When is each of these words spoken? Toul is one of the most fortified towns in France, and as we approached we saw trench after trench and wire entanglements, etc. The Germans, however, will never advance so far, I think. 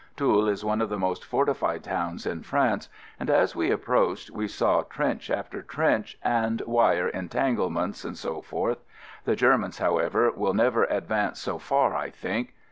Toul 0.17 0.47
is 0.47 0.65
one 0.65 0.81
of 0.81 0.89
the 0.89 0.97
most 0.97 1.23
fortified 1.23 1.83
towns 1.83 2.25
in 2.25 2.41
France, 2.41 2.89
and 3.19 3.29
as 3.29 3.55
we 3.55 3.69
approached 3.69 4.31
we 4.31 4.47
saw 4.47 4.81
trench 4.81 5.29
after 5.29 5.61
trench 5.61 6.17
and 6.23 6.59
wire 6.65 7.09
entanglements, 7.09 8.03
etc. 8.03 8.77
The 9.25 9.35
Germans, 9.35 9.77
however, 9.77 10.31
will 10.31 10.55
never 10.55 10.85
advance 10.85 11.37
so 11.39 11.59
far, 11.59 11.95
I 11.95 12.09
think. 12.09 12.55